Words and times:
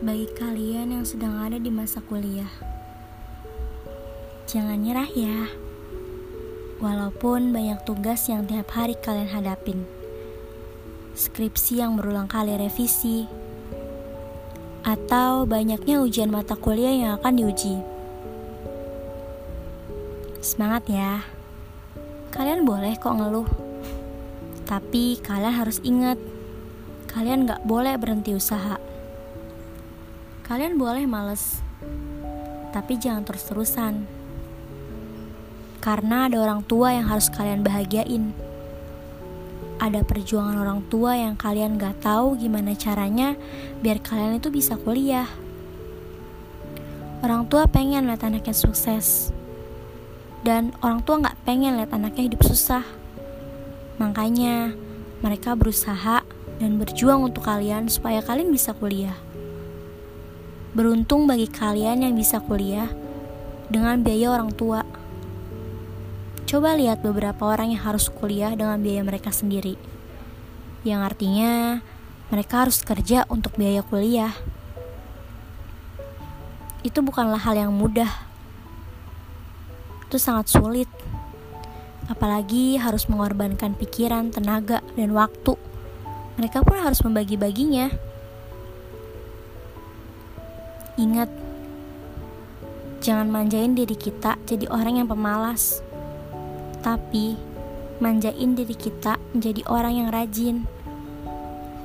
bagi 0.00 0.24
kalian 0.32 0.96
yang 0.96 1.04
sedang 1.04 1.36
ada 1.44 1.60
di 1.60 1.68
masa 1.68 2.00
kuliah. 2.00 2.48
Jangan 4.48 4.80
nyerah 4.80 5.12
ya. 5.12 5.44
Walaupun 6.80 7.52
banyak 7.52 7.84
tugas 7.84 8.24
yang 8.32 8.48
tiap 8.48 8.72
hari 8.72 8.96
kalian 8.96 9.28
hadapin. 9.28 9.84
Skripsi 11.12 11.84
yang 11.84 12.00
berulang 12.00 12.32
kali 12.32 12.56
revisi. 12.56 13.28
Atau 14.88 15.44
banyaknya 15.44 16.00
ujian 16.00 16.32
mata 16.32 16.56
kuliah 16.56 16.96
yang 16.96 17.12
akan 17.20 17.36
diuji. 17.36 17.84
Semangat 20.40 20.88
ya. 20.88 21.20
Kalian 22.32 22.64
boleh 22.64 22.96
kok 22.96 23.20
ngeluh. 23.20 23.48
Tapi 24.64 25.20
kalian 25.20 25.60
harus 25.60 25.76
ingat, 25.84 26.16
kalian 27.12 27.44
gak 27.44 27.60
boleh 27.68 28.00
berhenti 28.00 28.32
usaha. 28.32 28.80
Kalian 30.50 30.82
boleh 30.82 31.06
males, 31.06 31.62
tapi 32.74 32.98
jangan 32.98 33.22
terus-terusan. 33.22 34.02
Karena 35.78 36.26
ada 36.26 36.42
orang 36.42 36.66
tua 36.66 36.90
yang 36.90 37.06
harus 37.06 37.30
kalian 37.30 37.62
bahagiain. 37.62 38.34
Ada 39.78 40.02
perjuangan 40.02 40.58
orang 40.58 40.82
tua 40.90 41.14
yang 41.14 41.38
kalian 41.38 41.78
gak 41.78 42.02
tahu 42.02 42.34
gimana 42.34 42.74
caranya 42.74 43.38
biar 43.78 44.02
kalian 44.02 44.42
itu 44.42 44.50
bisa 44.50 44.74
kuliah. 44.74 45.30
Orang 47.22 47.46
tua 47.46 47.70
pengen 47.70 48.10
lihat 48.10 48.26
anaknya 48.26 48.50
sukses. 48.50 49.30
Dan 50.42 50.74
orang 50.82 51.06
tua 51.06 51.30
gak 51.30 51.38
pengen 51.46 51.78
lihat 51.78 51.94
anaknya 51.94 52.26
hidup 52.26 52.42
susah. 52.42 52.82
Makanya 54.02 54.74
mereka 55.22 55.54
berusaha 55.54 56.26
dan 56.58 56.70
berjuang 56.74 57.22
untuk 57.22 57.46
kalian 57.46 57.86
supaya 57.86 58.18
kalian 58.18 58.50
bisa 58.50 58.74
kuliah. 58.74 59.14
Beruntung 60.70 61.26
bagi 61.26 61.50
kalian 61.50 62.06
yang 62.06 62.14
bisa 62.14 62.38
kuliah 62.38 62.86
dengan 63.66 64.06
biaya 64.06 64.38
orang 64.38 64.54
tua. 64.54 64.86
Coba 66.46 66.78
lihat 66.78 67.02
beberapa 67.02 67.46
orang 67.46 67.74
yang 67.74 67.82
harus 67.86 68.06
kuliah 68.06 68.54
dengan 68.54 68.78
biaya 68.78 69.02
mereka 69.02 69.34
sendiri. 69.34 69.74
Yang 70.86 71.00
artinya 71.14 71.52
mereka 72.30 72.66
harus 72.66 72.82
kerja 72.86 73.26
untuk 73.26 73.58
biaya 73.58 73.82
kuliah. 73.82 74.30
Itu 76.86 77.02
bukanlah 77.02 77.42
hal 77.42 77.58
yang 77.58 77.74
mudah. 77.74 78.10
Itu 80.06 80.22
sangat 80.22 80.54
sulit. 80.54 80.90
Apalagi 82.10 82.78
harus 82.78 83.06
mengorbankan 83.06 83.74
pikiran, 83.74 84.30
tenaga, 84.30 84.82
dan 84.94 85.14
waktu. 85.14 85.54
Mereka 86.38 86.62
pun 86.62 86.78
harus 86.78 87.02
membagi-baginya. 87.02 88.09
Ingat, 91.00 91.32
jangan 93.00 93.32
manjain 93.32 93.72
diri 93.72 93.96
kita 93.96 94.36
jadi 94.44 94.68
orang 94.68 95.00
yang 95.00 95.08
pemalas, 95.08 95.80
tapi 96.84 97.40
manjain 98.04 98.52
diri 98.52 98.76
kita 98.76 99.16
menjadi 99.32 99.64
orang 99.64 99.96
yang 99.96 100.08
rajin, 100.12 100.68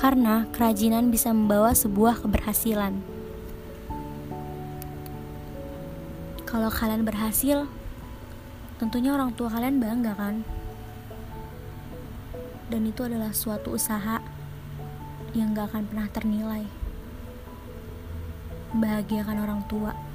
karena 0.00 0.48
kerajinan 0.56 1.12
bisa 1.12 1.28
membawa 1.28 1.76
sebuah 1.76 2.24
keberhasilan. 2.24 3.04
Kalau 6.48 6.72
kalian 6.72 7.04
berhasil, 7.04 7.68
tentunya 8.80 9.12
orang 9.12 9.36
tua 9.36 9.52
kalian 9.52 9.76
bangga, 9.76 10.16
kan? 10.16 10.40
Dan 12.72 12.88
itu 12.88 13.04
adalah 13.04 13.36
suatu 13.36 13.76
usaha 13.76 14.24
yang 15.36 15.52
gak 15.52 15.68
akan 15.68 15.84
pernah 15.84 16.08
ternilai 16.08 16.81
membahagiakan 18.72 19.36
orang 19.40 19.60
tua. 19.68 20.11